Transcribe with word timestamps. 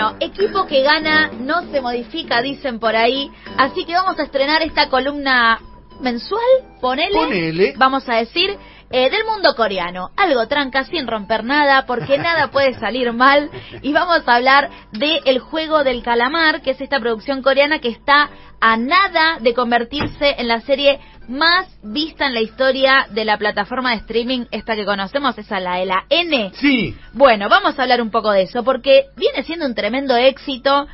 Bueno, 0.00 0.16
equipo 0.20 0.66
que 0.66 0.82
gana 0.82 1.30
no 1.40 1.70
se 1.70 1.82
modifica, 1.82 2.40
dicen 2.40 2.78
por 2.78 2.96
ahí. 2.96 3.30
Así 3.58 3.84
que 3.84 3.92
vamos 3.92 4.18
a 4.18 4.22
estrenar 4.22 4.62
esta 4.62 4.88
columna 4.88 5.60
mensual, 6.00 6.40
ponele. 6.80 7.12
Ponele. 7.12 7.74
Vamos 7.76 8.08
a 8.08 8.14
decir, 8.14 8.56
eh, 8.90 9.10
del 9.10 9.26
mundo 9.26 9.54
coreano. 9.54 10.08
Algo 10.16 10.48
tranca 10.48 10.84
sin 10.84 11.06
romper 11.06 11.44
nada, 11.44 11.84
porque 11.84 12.16
nada 12.18 12.50
puede 12.50 12.72
salir 12.80 13.12
mal. 13.12 13.50
Y 13.82 13.92
vamos 13.92 14.22
a 14.26 14.36
hablar 14.36 14.70
de 14.92 15.20
El 15.26 15.38
juego 15.38 15.84
del 15.84 16.02
calamar, 16.02 16.62
que 16.62 16.70
es 16.70 16.80
esta 16.80 16.98
producción 16.98 17.42
coreana 17.42 17.80
que 17.80 17.90
está 17.90 18.30
a 18.58 18.78
nada 18.78 19.38
de 19.40 19.52
convertirse 19.52 20.36
en 20.38 20.48
la 20.48 20.62
serie 20.62 20.98
más 21.30 21.68
vista 21.82 22.26
en 22.26 22.34
la 22.34 22.40
historia 22.40 23.06
de 23.10 23.24
la 23.24 23.38
plataforma 23.38 23.90
de 23.90 23.96
streaming, 23.98 24.46
esta 24.50 24.74
que 24.74 24.84
conocemos, 24.84 25.38
esa 25.38 25.60
la 25.60 25.76
de 25.76 25.86
la 25.86 26.04
N. 26.10 26.50
Sí. 26.54 26.96
Bueno, 27.12 27.48
vamos 27.48 27.78
a 27.78 27.82
hablar 27.82 28.02
un 28.02 28.10
poco 28.10 28.32
de 28.32 28.42
eso, 28.42 28.64
porque 28.64 29.06
viene 29.16 29.44
siendo 29.44 29.64
un 29.64 29.74
tremendo 29.74 30.16
éxito. 30.16 30.88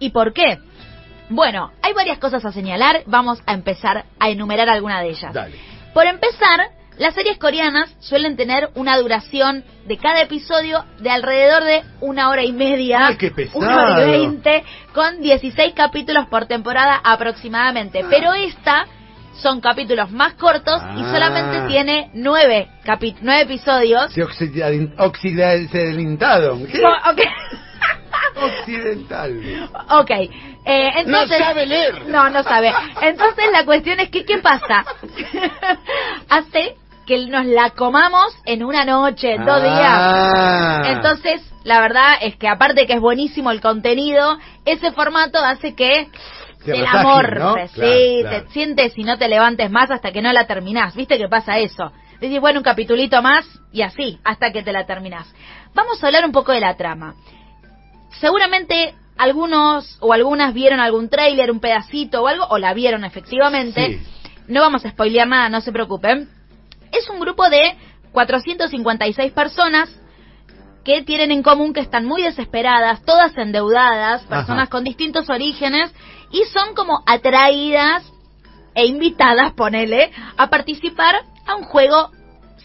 ¿Y 0.00 0.10
por 0.10 0.32
qué? 0.32 0.58
Bueno, 1.28 1.72
hay 1.82 1.92
varias 1.92 2.18
cosas 2.18 2.44
a 2.44 2.52
señalar, 2.52 3.02
vamos 3.06 3.40
a 3.46 3.54
empezar 3.54 4.04
a 4.18 4.28
enumerar 4.28 4.68
alguna 4.68 5.00
de 5.00 5.10
ellas. 5.10 5.32
Dale. 5.32 5.56
Por 5.94 6.06
empezar, 6.06 6.68
las 6.98 7.14
series 7.14 7.38
coreanas 7.38 7.94
suelen 8.00 8.36
tener 8.36 8.70
una 8.74 8.98
duración 8.98 9.64
de 9.86 9.98
cada 9.98 10.20
episodio 10.22 10.84
de 10.98 11.10
alrededor 11.10 11.62
de 11.62 11.84
una 12.00 12.28
hora 12.30 12.42
y 12.42 12.52
media. 12.52 13.06
Ay, 13.06 13.16
qué. 13.16 13.50
Una 13.54 13.82
hora 13.82 14.06
y 14.06 14.10
veinte, 14.10 14.64
con 14.92 15.20
16 15.20 15.74
capítulos 15.74 16.26
por 16.26 16.46
temporada 16.46 17.00
aproximadamente. 17.04 18.04
Pero 18.08 18.34
esta 18.34 18.86
son 19.42 19.60
capítulos 19.60 20.10
más 20.10 20.34
cortos 20.34 20.80
y 20.96 21.02
Ah. 21.02 21.10
solamente 21.12 21.68
tiene 21.68 22.10
nueve, 22.14 22.68
capi- 22.84 23.16
nueve 23.20 23.42
episodios. 23.42 24.12
Se 24.12 24.22
oxidadin- 24.24 24.94
occidentado. 24.98 26.58
¿Qué? 26.66 26.80
Oh, 26.84 27.10
ok. 27.10 27.20
Occidental. 28.42 29.70
Ok, 29.90 30.10
eh, 30.10 30.30
entonces... 30.96 31.38
No 31.38 31.44
sabe 31.46 31.66
leer. 31.66 32.06
No, 32.06 32.28
no 32.30 32.42
sabe. 32.42 32.72
Entonces 33.00 33.44
la 33.52 33.64
cuestión 33.64 34.00
es 34.00 34.10
que, 34.10 34.24
¿qué 34.24 34.38
pasa? 34.38 34.84
Hace 36.28 36.76
que 37.06 37.26
nos 37.26 37.46
la 37.46 37.70
comamos 37.70 38.34
en 38.44 38.64
una 38.64 38.84
noche, 38.84 39.34
en 39.34 39.44
dos 39.46 39.62
días. 39.62 39.78
Ah. 39.78 40.82
Entonces, 40.88 41.40
la 41.64 41.80
verdad 41.80 42.14
es 42.20 42.36
que 42.36 42.48
aparte 42.48 42.86
que 42.86 42.94
es 42.94 43.00
buenísimo 43.00 43.50
el 43.52 43.60
contenido, 43.60 44.38
ese 44.64 44.90
formato 44.92 45.38
hace 45.38 45.74
que 45.74 46.08
Te 46.72 47.02
morfes, 47.02 47.38
¿no? 47.38 47.54
sí, 47.54 47.74
Claro, 47.74 48.20
claro. 48.22 48.44
te 48.46 48.52
sientes 48.52 48.98
y 48.98 49.04
no 49.04 49.18
te 49.18 49.28
levantes 49.28 49.70
más 49.70 49.90
hasta 49.90 50.12
que 50.12 50.22
no 50.22 50.32
la 50.32 50.46
terminás. 50.46 50.94
¿Viste 50.94 51.18
que 51.18 51.28
pasa 51.28 51.58
eso? 51.58 51.92
Decís, 52.20 52.40
bueno, 52.40 52.60
un 52.60 52.64
capitulito 52.64 53.20
más 53.22 53.46
y 53.72 53.82
así, 53.82 54.18
hasta 54.24 54.52
que 54.52 54.62
te 54.62 54.72
la 54.72 54.86
terminás. 54.86 55.32
Vamos 55.74 56.02
a 56.02 56.06
hablar 56.06 56.24
un 56.24 56.32
poco 56.32 56.52
de 56.52 56.60
la 56.60 56.76
trama. 56.76 57.14
Seguramente 58.20 58.94
algunos 59.18 59.98
o 60.00 60.12
algunas 60.12 60.54
vieron 60.54 60.80
algún 60.80 61.08
tráiler, 61.08 61.50
un 61.50 61.60
pedacito 61.60 62.22
o 62.22 62.28
algo, 62.28 62.46
o 62.48 62.58
la 62.58 62.74
vieron 62.74 63.04
efectivamente. 63.04 63.86
Sí. 63.86 64.32
No 64.48 64.60
vamos 64.60 64.84
a 64.84 64.90
spoilear 64.90 65.26
nada, 65.28 65.48
no 65.48 65.60
se 65.60 65.72
preocupen. 65.72 66.28
Es 66.92 67.08
un 67.10 67.20
grupo 67.20 67.48
de 67.50 67.76
456 68.12 69.32
personas 69.32 69.90
que 70.86 71.02
tienen 71.02 71.32
en 71.32 71.42
común 71.42 71.72
que 71.72 71.80
están 71.80 72.06
muy 72.06 72.22
desesperadas, 72.22 73.04
todas 73.04 73.36
endeudadas, 73.36 74.22
personas 74.22 74.62
Ajá. 74.62 74.70
con 74.70 74.84
distintos 74.84 75.28
orígenes, 75.28 75.92
y 76.30 76.44
son 76.44 76.76
como 76.76 77.02
atraídas 77.06 78.04
e 78.72 78.86
invitadas, 78.86 79.52
ponele, 79.54 80.12
a 80.36 80.48
participar 80.48 81.16
a 81.44 81.56
un 81.56 81.64
juego 81.64 82.12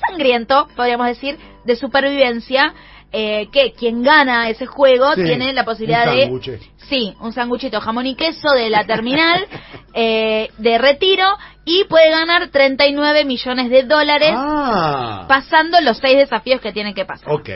sangriento, 0.08 0.68
podríamos 0.76 1.08
decir, 1.08 1.40
de 1.66 1.76
supervivencia, 1.76 2.76
eh, 3.12 3.48
que 3.52 3.74
quien 3.74 4.04
gana 4.04 4.50
ese 4.50 4.68
juego 4.68 5.16
Sí, 5.16 5.24
tiene 5.24 5.52
la 5.52 5.66
posibilidad 5.66 6.08
un 6.30 6.40
de... 6.40 6.60
Sí, 6.78 7.16
un 7.22 7.34
sanguchito 7.34 7.82
jamón 7.82 8.06
y 8.06 8.14
queso 8.16 8.52
de 8.52 8.70
la 8.70 8.86
terminal 8.86 9.48
eh, 9.96 10.50
de 10.60 10.78
retiro 10.78 11.26
y 11.66 11.86
puede 11.86 12.12
ganar 12.12 12.50
39 12.50 13.26
millones 13.26 13.72
de 13.72 13.82
dólares 13.84 14.32
Ah. 14.36 15.26
pasando 15.28 15.82
los 15.82 15.98
seis 15.98 16.18
desafíos 16.18 16.62
que 16.62 16.72
tienen 16.72 16.94
que 16.94 17.04
pasar. 17.06 17.32
Ok. 17.32 17.50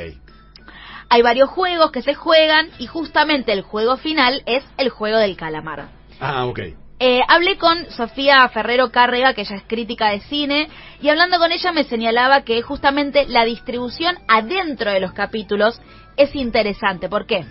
Hay 1.09 1.21
varios 1.21 1.49
juegos 1.49 1.91
que 1.91 2.01
se 2.01 2.13
juegan 2.13 2.69
y 2.79 2.87
justamente 2.87 3.53
el 3.53 3.61
juego 3.61 3.97
final 3.97 4.43
es 4.45 4.63
el 4.77 4.89
juego 4.89 5.17
del 5.17 5.37
calamar. 5.37 5.89
Ah, 6.19 6.45
ok. 6.45 6.59
Eh, 6.99 7.21
hablé 7.27 7.57
con 7.57 7.91
Sofía 7.91 8.47
Ferrero 8.49 8.89
Cárrega, 8.89 9.33
que 9.33 9.41
ella 9.41 9.57
es 9.57 9.63
crítica 9.67 10.11
de 10.11 10.21
cine, 10.21 10.69
y 11.01 11.09
hablando 11.09 11.39
con 11.39 11.51
ella 11.51 11.73
me 11.73 11.83
señalaba 11.83 12.43
que 12.43 12.61
justamente 12.61 13.25
la 13.27 13.43
distribución 13.43 14.17
adentro 14.27 14.91
de 14.91 15.01
los 15.01 15.11
capítulos 15.11 15.81
es 16.15 16.33
interesante. 16.35 17.09
¿Por 17.09 17.25
qué? 17.25 17.45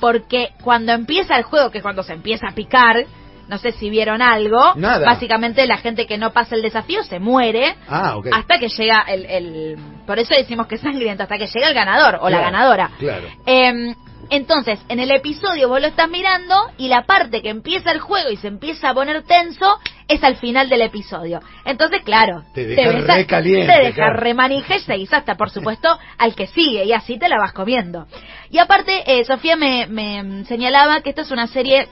Porque 0.00 0.50
cuando 0.62 0.92
empieza 0.92 1.36
el 1.36 1.44
juego, 1.44 1.70
que 1.70 1.78
es 1.78 1.82
cuando 1.82 2.02
se 2.02 2.14
empieza 2.14 2.48
a 2.48 2.54
picar, 2.54 3.06
no 3.50 3.58
sé 3.58 3.72
si 3.72 3.90
vieron 3.90 4.22
algo, 4.22 4.74
Nada. 4.76 5.04
básicamente 5.04 5.66
la 5.66 5.76
gente 5.76 6.06
que 6.06 6.16
no 6.16 6.32
pasa 6.32 6.54
el 6.54 6.62
desafío 6.62 7.02
se 7.02 7.18
muere 7.18 7.76
Ah, 7.88 8.16
hasta 8.32 8.58
que 8.58 8.68
llega 8.68 9.02
el, 9.08 9.26
el- 9.26 9.76
Por 10.06 10.18
eso 10.18 10.34
decimos 10.34 10.66
que 10.68 10.76
es 10.76 10.80
sangriento, 10.80 11.24
hasta 11.24 11.36
que 11.36 11.46
llega 11.48 11.68
el 11.68 11.74
ganador 11.74 12.18
o 12.22 12.30
la 12.30 12.40
ganadora. 12.40 12.90
Claro. 12.98 13.26
Eh, 13.46 13.94
entonces, 14.32 14.78
en 14.88 15.00
el 15.00 15.10
episodio 15.10 15.68
vos 15.68 15.80
lo 15.80 15.88
estás 15.88 16.08
mirando 16.08 16.54
y 16.78 16.86
la 16.86 17.02
parte 17.02 17.42
que 17.42 17.48
empieza 17.48 17.90
el 17.90 17.98
juego 17.98 18.30
y 18.30 18.36
se 18.36 18.46
empieza 18.46 18.90
a 18.90 18.94
poner 18.94 19.24
tenso 19.24 19.78
es 20.06 20.22
al 20.22 20.36
final 20.36 20.68
del 20.68 20.82
episodio. 20.82 21.40
Entonces, 21.64 22.02
claro, 22.04 22.44
Te 22.54 22.64
deja 22.64 22.90
a- 23.12 23.16
re 23.16 23.26
caliente, 23.26 23.72
Te 23.72 23.78
deja 23.80 23.94
claro. 23.96 24.20
remanija 24.20 24.76
y 24.76 24.80
seguís 24.80 25.12
hasta, 25.12 25.34
por 25.36 25.50
supuesto, 25.50 25.98
al 26.18 26.36
que 26.36 26.46
sigue 26.46 26.84
y 26.84 26.92
así 26.92 27.18
te 27.18 27.28
la 27.28 27.38
vas 27.38 27.52
comiendo. 27.52 28.06
Y 28.50 28.58
aparte, 28.58 29.02
eh, 29.06 29.24
Sofía 29.24 29.56
me, 29.56 29.88
me 29.88 30.44
señalaba 30.44 31.00
que 31.00 31.10
esta 31.10 31.22
es 31.22 31.30
una 31.32 31.48
serie 31.48 31.88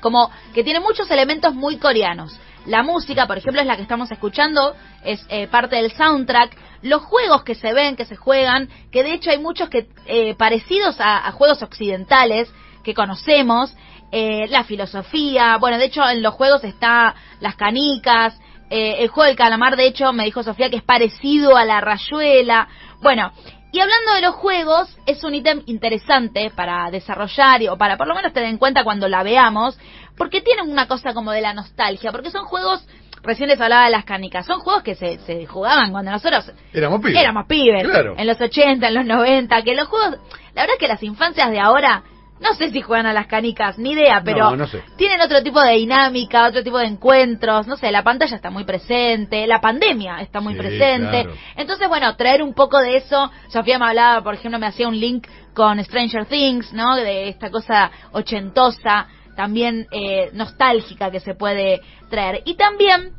como 0.00 0.30
que 0.54 0.64
tiene 0.64 0.80
muchos 0.80 1.10
elementos 1.10 1.54
muy 1.54 1.78
coreanos. 1.78 2.38
La 2.66 2.82
música, 2.82 3.26
por 3.26 3.38
ejemplo, 3.38 3.60
es 3.60 3.66
la 3.66 3.76
que 3.76 3.82
estamos 3.82 4.10
escuchando, 4.10 4.74
es 5.02 5.24
eh, 5.28 5.46
parte 5.48 5.76
del 5.76 5.92
soundtrack. 5.92 6.56
Los 6.82 7.02
juegos 7.02 7.42
que 7.42 7.54
se 7.54 7.72
ven, 7.72 7.96
que 7.96 8.04
se 8.04 8.16
juegan, 8.16 8.68
que 8.90 9.02
de 9.02 9.14
hecho 9.14 9.30
hay 9.30 9.38
muchos 9.38 9.68
que 9.68 9.88
eh, 10.06 10.34
parecidos 10.34 10.96
a, 10.98 11.30
juegos 11.32 11.62
occidentales 11.62 12.52
que 12.84 12.94
conocemos, 12.94 13.74
eh, 14.12 14.46
la 14.48 14.64
filosofía, 14.64 15.56
bueno, 15.58 15.78
de 15.78 15.84
hecho 15.84 16.06
en 16.08 16.22
los 16.22 16.34
juegos 16.34 16.64
está 16.64 17.14
las 17.40 17.54
canicas, 17.56 18.38
eh, 18.70 19.02
el 19.02 19.08
juego 19.08 19.26
del 19.26 19.36
calamar, 19.36 19.76
de 19.76 19.86
hecho, 19.86 20.12
me 20.12 20.24
dijo 20.24 20.44
Sofía 20.44 20.70
que 20.70 20.76
es 20.76 20.84
parecido 20.84 21.56
a 21.56 21.64
la 21.64 21.80
rayuela. 21.80 22.68
Bueno, 23.02 23.32
y 23.72 23.80
hablando 23.80 24.12
de 24.14 24.20
los 24.22 24.34
juegos, 24.36 24.96
es 25.06 25.22
un 25.24 25.34
ítem 25.34 25.62
interesante 25.66 26.50
para 26.54 26.90
desarrollar 26.90 27.60
o 27.70 27.76
para 27.78 27.96
por 27.96 28.06
lo 28.06 28.14
menos 28.14 28.32
tener 28.32 28.48
en 28.48 28.58
cuenta 28.58 28.84
cuando 28.84 29.08
la 29.08 29.22
veamos, 29.22 29.78
porque 30.16 30.40
tienen 30.40 30.70
una 30.70 30.86
cosa 30.88 31.14
como 31.14 31.32
de 31.32 31.40
la 31.40 31.54
nostalgia, 31.54 32.12
porque 32.12 32.30
son 32.30 32.44
juegos, 32.44 32.84
recién 33.22 33.48
les 33.48 33.60
hablaba 33.60 33.84
de 33.84 33.90
las 33.90 34.04
canicas, 34.04 34.46
son 34.46 34.60
juegos 34.60 34.82
que 34.82 34.94
se, 34.94 35.18
se 35.20 35.46
jugaban 35.46 35.92
cuando 35.92 36.10
nosotros 36.10 36.50
Éramos 36.72 37.00
pibes. 37.00 37.20
éramos 37.20 37.46
pibes, 37.46 37.84
Claro. 37.88 38.14
en 38.18 38.26
los 38.26 38.40
80, 38.40 38.88
en 38.88 38.94
los 38.94 39.04
90, 39.06 39.62
que 39.62 39.74
los 39.74 39.88
juegos, 39.88 40.18
la 40.54 40.62
verdad 40.62 40.74
es 40.74 40.78
que 40.80 40.88
las 40.88 41.02
infancias 41.02 41.50
de 41.50 41.60
ahora, 41.60 42.02
no 42.40 42.54
sé 42.54 42.70
si 42.70 42.80
juegan 42.80 43.06
a 43.06 43.12
las 43.12 43.26
canicas, 43.26 43.78
ni 43.78 43.92
idea, 43.92 44.22
pero 44.24 44.50
No, 44.50 44.56
no 44.56 44.66
sé. 44.66 44.82
tienen 44.96 45.20
otro 45.20 45.42
tipo 45.42 45.60
de 45.60 45.72
dinámica, 45.74 46.46
otro 46.48 46.62
tipo 46.62 46.78
de 46.78 46.86
encuentros, 46.86 47.66
no 47.66 47.76
sé, 47.76 47.90
la 47.92 48.02
pantalla 48.02 48.34
está 48.34 48.50
muy 48.50 48.64
presente, 48.64 49.46
la 49.46 49.60
pandemia 49.60 50.20
está 50.20 50.40
muy 50.40 50.54
Sí, 50.54 50.58
presente. 50.58 51.22
claro. 51.24 51.34
Entonces, 51.56 51.88
bueno, 51.88 52.16
traer 52.16 52.42
un 52.42 52.54
poco 52.54 52.78
de 52.78 52.96
eso, 52.96 53.30
Sofía 53.48 53.78
me 53.78 53.86
hablaba, 53.86 54.22
por 54.22 54.34
ejemplo, 54.34 54.58
me 54.58 54.66
hacía 54.66 54.88
un 54.88 54.98
link 54.98 55.26
con 55.54 55.82
Stranger 55.84 56.26
Things, 56.26 56.72
¿no? 56.72 56.96
De 56.96 57.28
esta 57.28 57.50
cosa 57.50 57.90
ochentosa, 58.12 59.06
también 59.36 59.86
eh, 59.92 60.30
nostálgica 60.32 61.10
que 61.10 61.20
se 61.20 61.34
puede 61.34 61.80
traer. 62.08 62.42
Y 62.46 62.54
también 62.54 63.12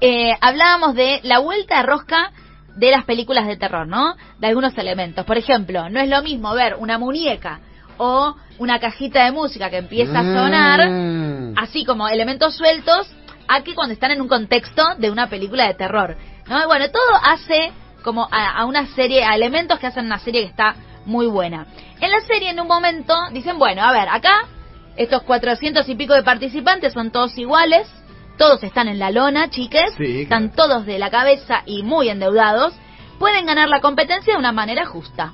eh, 0.00 0.32
hablábamos 0.40 0.94
de 0.94 1.20
la 1.22 1.38
vuelta 1.40 1.78
de 1.78 1.82
rosca 1.82 2.32
de 2.76 2.90
las 2.92 3.04
películas 3.04 3.46
de 3.46 3.56
terror, 3.56 3.86
¿no? 3.86 4.14
De 4.38 4.46
algunos 4.46 4.76
elementos. 4.78 5.24
Por 5.26 5.36
ejemplo, 5.36 5.90
no 5.90 6.00
es 6.00 6.08
lo 6.08 6.22
mismo 6.22 6.54
ver 6.54 6.76
una 6.78 6.96
muñeca 6.98 7.60
o 7.98 8.34
una 8.58 8.78
cajita 8.80 9.24
de 9.24 9.32
música 9.32 9.70
que 9.70 9.76
empieza 9.78 10.20
a 10.20 10.22
sonar, 10.22 10.88
Mm. 10.90 11.54
así 11.58 11.84
como 11.84 12.08
elementos 12.08 12.56
sueltos, 12.56 13.08
a 13.46 13.62
que 13.62 13.74
cuando 13.74 13.92
están 13.94 14.10
en 14.10 14.20
un 14.20 14.28
contexto 14.28 14.82
de 14.98 15.10
una 15.10 15.28
película 15.28 15.66
de 15.66 15.74
terror. 15.74 16.16
¿no? 16.48 16.62
Y 16.62 16.66
Bueno, 16.66 16.86
todo 16.90 17.14
hace 17.22 17.72
como 18.02 18.28
a, 18.30 18.58
a 18.60 18.64
una 18.64 18.86
serie, 18.94 19.24
a 19.24 19.34
elementos 19.34 19.78
que 19.78 19.86
hacen 19.86 20.06
una 20.06 20.18
serie 20.18 20.42
que 20.42 20.48
está 20.48 20.74
muy 21.04 21.26
buena. 21.26 21.66
En 22.00 22.10
la 22.10 22.20
serie, 22.20 22.50
en 22.50 22.60
un 22.60 22.66
momento, 22.68 23.14
dicen, 23.32 23.58
bueno, 23.58 23.82
a 23.82 23.92
ver, 23.92 24.08
acá 24.08 24.46
estos 24.96 25.22
400 25.22 25.88
y 25.88 25.94
pico 25.94 26.14
de 26.14 26.22
participantes 26.22 26.92
son 26.92 27.10
todos 27.10 27.36
iguales, 27.38 27.88
todos 28.36 28.62
están 28.62 28.88
en 28.88 28.98
la 28.98 29.10
lona, 29.10 29.48
chiques, 29.50 29.94
Sí, 29.96 30.22
están 30.22 30.50
todos 30.52 30.86
de 30.86 30.98
la 30.98 31.10
cabeza 31.10 31.62
y 31.66 31.82
muy 31.82 32.08
endeudados, 32.08 32.74
pueden 33.18 33.46
ganar 33.46 33.68
la 33.68 33.80
competencia 33.80 34.32
de 34.34 34.38
una 34.38 34.52
manera 34.52 34.86
justa. 34.86 35.32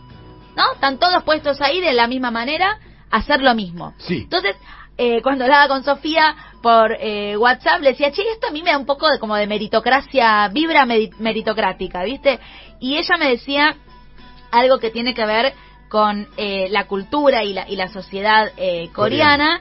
¿No? 0.56 0.73
Están 0.75 0.99
todos 0.99 1.23
puestos 1.25 1.61
ahí 1.61 1.81
de 1.81 1.93
la 1.93 2.06
misma 2.06 2.31
manera, 2.31 2.79
a 3.11 3.17
hacer 3.19 3.41
lo 3.43 3.55
mismo. 3.55 3.95
Sí. 3.99 4.19
Entonces, 4.23 4.56
eh, 4.97 5.21
cuando 5.23 5.45
hablaba 5.45 5.69
con 5.69 5.83
Sofía 5.85 6.35
por 6.62 6.97
eh, 7.01 7.37
WhatsApp, 7.37 7.81
le 7.83 7.91
decía, 7.91 8.12
che, 8.12 8.23
esto 8.33 8.47
a 8.49 8.51
mí 8.51 8.62
me 8.62 8.71
da 8.71 8.79
un 8.79 8.87
poco 8.87 9.11
de 9.11 9.19
como 9.19 9.35
de 9.37 9.47
meritocracia, 9.47 10.49
vibra 10.49 10.85
meri- 10.87 11.12
meritocrática, 11.19 12.03
¿viste? 12.05 12.39
Y 12.81 12.97
ella 12.97 13.17
me 13.19 13.29
decía 13.31 13.75
algo 14.53 14.79
que 14.79 14.91
tiene 14.91 15.15
que 15.15 15.27
ver 15.27 15.53
con 15.89 16.29
eh, 16.37 16.69
la 16.71 16.87
cultura 16.87 17.43
y 17.45 17.53
la, 17.53 17.69
y 17.69 17.77
la 17.77 17.89
sociedad 17.89 18.51
eh, 18.56 18.89
coreana. 18.95 19.61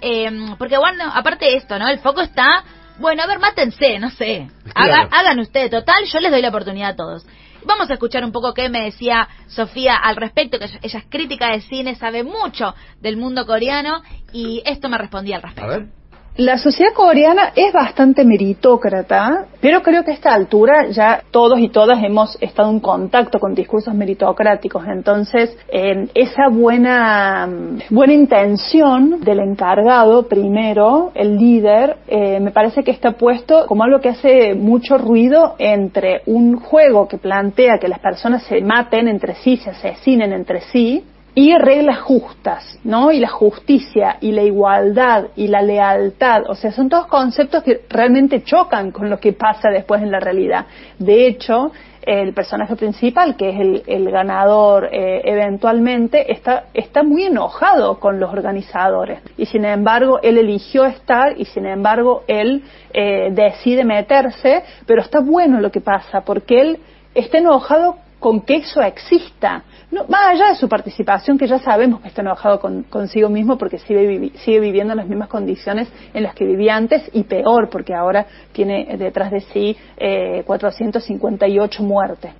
Eh, 0.00 0.30
porque 0.58 0.76
bueno, 0.76 1.10
aparte 1.14 1.46
de 1.46 1.56
esto, 1.56 1.78
¿no? 1.78 1.88
El 1.88 1.98
foco 2.00 2.20
está, 2.20 2.62
bueno, 2.98 3.22
a 3.22 3.26
ver, 3.26 3.38
mátense, 3.38 3.98
no 3.98 4.10
sé. 4.10 4.48
Haga- 4.74 5.08
Claro. 5.08 5.08
hagan 5.12 5.38
ustedes, 5.40 5.70
total, 5.70 6.04
yo 6.04 6.20
les 6.20 6.30
doy 6.30 6.42
la 6.42 6.48
oportunidad 6.50 6.90
a 6.90 6.96
todos. 6.96 7.26
Vamos 7.64 7.90
a 7.90 7.94
escuchar 7.94 8.24
un 8.24 8.32
poco 8.32 8.52
qué 8.54 8.68
me 8.68 8.84
decía 8.84 9.28
Sofía 9.48 9.96
al 9.96 10.16
respecto, 10.16 10.58
que 10.58 10.66
ella 10.82 10.98
es 10.98 11.04
crítica 11.08 11.50
de 11.50 11.60
cine, 11.62 11.94
sabe 11.94 12.22
mucho 12.22 12.74
del 13.00 13.16
mundo 13.16 13.46
coreano 13.46 14.02
y 14.32 14.62
esto 14.66 14.88
me 14.88 14.98
respondía 14.98 15.36
al 15.36 15.42
A 15.42 15.46
respecto. 15.46 15.68
ver. 15.70 15.86
La 16.36 16.58
sociedad 16.58 16.92
coreana 16.94 17.52
es 17.54 17.72
bastante 17.72 18.24
meritócrata, 18.24 19.46
pero 19.60 19.82
creo 19.82 20.02
que 20.02 20.10
a 20.10 20.14
esta 20.14 20.34
altura 20.34 20.88
ya 20.90 21.22
todos 21.30 21.60
y 21.60 21.68
todas 21.68 22.02
hemos 22.02 22.36
estado 22.40 22.70
en 22.70 22.80
contacto 22.80 23.38
con 23.38 23.54
discursos 23.54 23.94
meritocráticos. 23.94 24.84
Entonces, 24.88 25.56
esa 25.70 26.48
buena, 26.50 27.48
buena 27.88 28.12
intención 28.14 29.20
del 29.20 29.38
encargado, 29.38 30.26
primero, 30.26 31.12
el 31.14 31.36
líder, 31.36 31.98
eh, 32.08 32.40
me 32.40 32.50
parece 32.50 32.82
que 32.82 32.90
está 32.90 33.12
puesto 33.12 33.66
como 33.66 33.84
algo 33.84 34.00
que 34.00 34.08
hace 34.08 34.54
mucho 34.54 34.98
ruido 34.98 35.54
entre 35.60 36.22
un 36.26 36.56
juego 36.56 37.06
que 37.06 37.18
plantea 37.18 37.78
que 37.78 37.86
las 37.86 38.00
personas 38.00 38.42
se 38.42 38.60
maten 38.60 39.06
entre 39.06 39.36
sí, 39.36 39.56
se 39.58 39.70
asesinen 39.70 40.32
entre 40.32 40.62
sí, 40.62 41.04
y 41.34 41.56
reglas 41.58 42.00
justas, 42.00 42.78
¿no? 42.84 43.10
Y 43.10 43.18
la 43.18 43.28
justicia 43.28 44.18
y 44.20 44.32
la 44.32 44.42
igualdad 44.42 45.26
y 45.34 45.48
la 45.48 45.62
lealtad, 45.62 46.42
o 46.48 46.54
sea, 46.54 46.70
son 46.70 46.88
todos 46.88 47.06
conceptos 47.06 47.64
que 47.64 47.82
realmente 47.88 48.44
chocan 48.44 48.92
con 48.92 49.10
lo 49.10 49.18
que 49.18 49.32
pasa 49.32 49.68
después 49.70 50.00
en 50.02 50.12
la 50.12 50.20
realidad. 50.20 50.66
De 50.98 51.26
hecho, 51.26 51.72
el 52.02 52.34
personaje 52.34 52.76
principal, 52.76 53.36
que 53.36 53.48
es 53.48 53.60
el, 53.60 53.82
el 53.86 54.10
ganador 54.10 54.90
eh, 54.92 55.22
eventualmente, 55.24 56.30
está, 56.30 56.66
está 56.74 57.02
muy 57.02 57.24
enojado 57.24 57.98
con 57.98 58.20
los 58.20 58.32
organizadores. 58.32 59.20
Y 59.36 59.46
sin 59.46 59.64
embargo, 59.64 60.20
él 60.22 60.38
eligió 60.38 60.84
estar 60.84 61.34
y 61.36 61.46
sin 61.46 61.66
embargo, 61.66 62.22
él 62.28 62.62
eh, 62.92 63.30
decide 63.32 63.84
meterse, 63.84 64.62
pero 64.86 65.00
está 65.00 65.20
bueno 65.20 65.60
lo 65.60 65.72
que 65.72 65.80
pasa, 65.80 66.20
porque 66.20 66.60
él 66.60 66.78
está 67.14 67.38
enojado 67.38 67.96
con 68.24 68.40
que 68.40 68.56
eso 68.56 68.80
exista. 68.80 69.64
No, 69.90 70.06
más 70.08 70.28
allá 70.28 70.48
de 70.48 70.54
su 70.54 70.66
participación, 70.66 71.36
que 71.36 71.46
ya 71.46 71.58
sabemos 71.58 72.00
que 72.00 72.08
está 72.08 72.22
enojado 72.22 72.58
con, 72.58 72.84
consigo 72.84 73.28
mismo 73.28 73.58
porque 73.58 73.76
sigue, 73.78 74.00
vivi- 74.08 74.32
sigue 74.38 74.60
viviendo 74.60 74.94
en 74.94 74.96
las 74.96 75.06
mismas 75.06 75.28
condiciones 75.28 75.92
en 76.14 76.22
las 76.22 76.34
que 76.34 76.46
vivía 76.46 76.74
antes 76.74 77.02
y 77.12 77.24
peor, 77.24 77.68
porque 77.68 77.92
ahora 77.94 78.24
tiene 78.52 78.96
detrás 78.96 79.30
de 79.30 79.40
sí 79.40 79.76
eh, 79.98 80.42
458 80.46 81.82
muertes. 81.82 82.32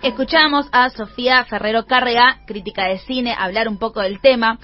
Escuchamos 0.00 0.68
a 0.70 0.90
Sofía 0.90 1.44
Ferrero 1.46 1.84
Cárrega, 1.86 2.38
crítica 2.46 2.84
de 2.84 2.98
cine, 2.98 3.34
hablar 3.36 3.66
un 3.68 3.78
poco 3.78 4.00
del 4.00 4.20
tema. 4.20 4.58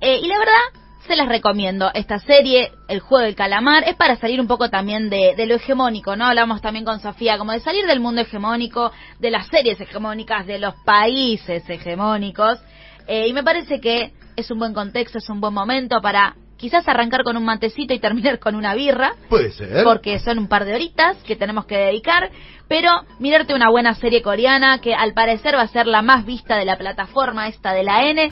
Eh, 0.00 0.18
y 0.22 0.28
la 0.28 0.38
verdad, 0.38 0.83
se 1.06 1.16
las 1.16 1.28
recomiendo. 1.28 1.90
Esta 1.94 2.18
serie, 2.18 2.72
El 2.88 3.00
juego 3.00 3.24
del 3.24 3.34
calamar, 3.34 3.84
es 3.86 3.94
para 3.96 4.16
salir 4.16 4.40
un 4.40 4.46
poco 4.46 4.70
también 4.70 5.10
de, 5.10 5.34
de 5.36 5.46
lo 5.46 5.54
hegemónico, 5.56 6.16
¿no? 6.16 6.26
Hablamos 6.26 6.60
también 6.60 6.84
con 6.84 7.00
Sofía, 7.00 7.38
como 7.38 7.52
de 7.52 7.60
salir 7.60 7.86
del 7.86 8.00
mundo 8.00 8.20
hegemónico, 8.22 8.92
de 9.18 9.30
las 9.30 9.46
series 9.48 9.80
hegemónicas, 9.80 10.46
de 10.46 10.58
los 10.58 10.74
países 10.84 11.68
hegemónicos. 11.68 12.58
Eh, 13.06 13.28
y 13.28 13.32
me 13.32 13.42
parece 13.42 13.80
que 13.80 14.12
es 14.36 14.50
un 14.50 14.58
buen 14.58 14.74
contexto, 14.74 15.18
es 15.18 15.28
un 15.28 15.40
buen 15.40 15.54
momento 15.54 16.00
para 16.00 16.34
quizás 16.56 16.86
arrancar 16.88 17.24
con 17.24 17.36
un 17.36 17.44
mantecito 17.44 17.92
y 17.92 17.98
terminar 17.98 18.38
con 18.38 18.54
una 18.54 18.74
birra 18.74 19.12
Puede 19.28 19.50
ser. 19.52 19.84
porque 19.84 20.18
son 20.20 20.38
un 20.38 20.48
par 20.48 20.64
de 20.64 20.74
horitas 20.74 21.16
que 21.24 21.36
tenemos 21.36 21.66
que 21.66 21.76
dedicar, 21.76 22.30
pero 22.68 22.90
mirarte 23.18 23.54
una 23.54 23.68
buena 23.70 23.94
serie 23.94 24.22
coreana 24.22 24.78
que 24.80 24.94
al 24.94 25.12
parecer 25.12 25.54
va 25.56 25.62
a 25.62 25.68
ser 25.68 25.86
la 25.86 26.00
más 26.00 26.24
vista 26.24 26.56
de 26.56 26.64
la 26.64 26.78
plataforma 26.78 27.48
esta 27.48 27.72
de 27.74 27.82
la 27.82 28.04
N. 28.06 28.30